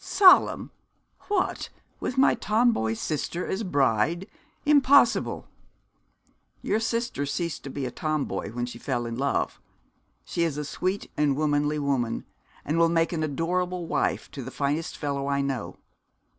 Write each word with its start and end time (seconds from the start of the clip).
'Solemn! 0.03 0.71
what, 1.27 1.69
with 1.99 2.17
my 2.17 2.33
Tomboy 2.33 2.95
sister 2.95 3.45
as 3.45 3.61
bride! 3.61 4.25
Impossible!' 4.65 5.47
'Your 6.63 6.79
sister 6.79 7.23
ceased 7.27 7.63
to 7.65 7.69
be 7.69 7.85
a 7.85 7.91
Tomboy 7.91 8.51
when 8.51 8.65
she 8.65 8.79
fell 8.79 9.05
in 9.05 9.15
love. 9.15 9.61
She 10.25 10.41
is 10.41 10.57
a 10.57 10.65
sweet 10.65 11.11
and 11.15 11.35
womanly 11.37 11.77
woman, 11.77 12.25
and 12.65 12.79
will 12.79 12.89
make 12.89 13.13
an 13.13 13.21
adorable 13.21 13.85
wife 13.85 14.31
to 14.31 14.41
the 14.41 14.49
finest 14.49 14.97
fellow 14.97 15.27
I 15.27 15.41
know. 15.41 15.77